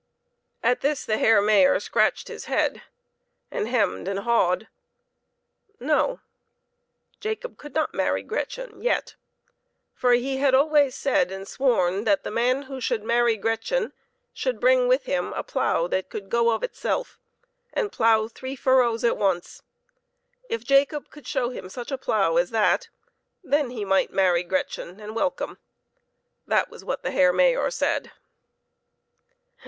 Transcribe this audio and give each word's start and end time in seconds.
At 0.63 0.81
this 0.81 1.05
the 1.05 1.19
Herr 1.19 1.43
Mayor 1.43 1.79
scratched 1.79 2.27
his 2.27 2.45
head, 2.45 2.81
and 3.51 3.67
hemmed 3.67 4.07
and 4.07 4.21
hawed. 4.21 4.67
No; 5.79 6.21
Jacob 7.19 7.55
could 7.59 7.75
not 7.75 7.93
marry 7.93 8.23
Gretchen 8.23 8.81
yet, 8.81 9.13
for 9.93 10.13
he 10.13 10.37
had 10.37 10.55
always 10.55 10.95
said 10.95 11.31
and 11.31 11.47
sworn 11.47 12.03
that 12.05 12.23
the 12.23 12.31
man 12.31 12.63
who 12.63 12.81
should 12.81 13.03
marry 13.03 13.37
Gretchen 13.37 13.93
should 14.33 14.59
bring 14.59 14.87
with 14.87 15.03
him 15.03 15.33
a 15.33 15.43
plough 15.43 15.85
that 15.89 16.09
could 16.09 16.29
go 16.29 16.49
of 16.49 16.63
itself, 16.63 17.19
and 17.71 17.91
plough 17.91 18.27
three 18.27 18.55
furrows 18.55 19.03
at 19.03 19.17
once. 19.17 19.61
If 20.49 20.63
Jacob 20.63 21.09
would 21.13 21.27
show 21.27 21.51
him 21.51 21.69
such 21.69 21.91
a 21.91 21.97
plough 21.99 22.37
as 22.37 22.49
that, 22.49 22.89
then 23.43 23.69
he 23.69 23.85
might 23.85 24.11
marry 24.11 24.41
Gretchen 24.41 24.99
and 24.99 25.15
welcome. 25.15 25.59
That 26.47 26.71
was 26.71 26.83
what 26.83 27.03
the 27.03 27.11
Herr 27.11 27.31
Mayor 27.31 27.69
said. 27.69 28.09